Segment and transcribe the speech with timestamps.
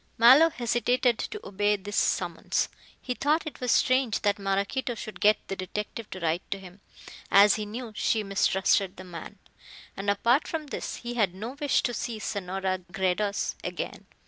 [0.17, 2.69] Mallow hesitated to obey this summons.
[2.99, 6.81] He thought it was strange that Maraquito should get the detective to write to him,
[7.29, 9.37] as he knew she mistrusted the man.
[9.95, 14.07] And, apart from this, he had no wish to see Senora Gredos again.